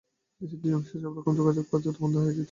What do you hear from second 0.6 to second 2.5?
দুই অংশের মধ্যে সব রকম যোগাযোগ কার্যত বন্ধই হয়ে গেল।